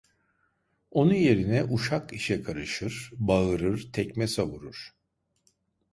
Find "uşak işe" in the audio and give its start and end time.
1.63-2.41